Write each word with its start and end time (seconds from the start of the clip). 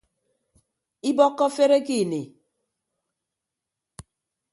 Ibọkkọ 1.09 1.43
afere 1.49 1.77
ke 1.85 1.93
ini. 2.03 2.21